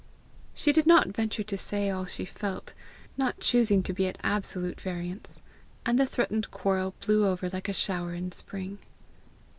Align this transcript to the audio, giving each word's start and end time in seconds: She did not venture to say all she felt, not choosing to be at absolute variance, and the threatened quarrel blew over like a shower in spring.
She 0.55 0.71
did 0.71 0.87
not 0.87 1.09
venture 1.09 1.43
to 1.43 1.57
say 1.59 1.91
all 1.91 2.05
she 2.07 2.25
felt, 2.25 2.73
not 3.17 3.39
choosing 3.39 3.83
to 3.83 3.93
be 3.93 4.07
at 4.07 4.17
absolute 4.23 4.81
variance, 4.81 5.41
and 5.85 5.99
the 5.99 6.07
threatened 6.07 6.49
quarrel 6.49 6.95
blew 7.05 7.27
over 7.27 7.47
like 7.51 7.69
a 7.69 7.73
shower 7.73 8.15
in 8.15 8.31
spring. 8.31 8.79